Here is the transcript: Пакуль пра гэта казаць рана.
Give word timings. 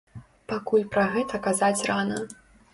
Пакуль 0.51 0.87
пра 0.95 1.05
гэта 1.13 1.43
казаць 1.51 1.85
рана. 1.93 2.19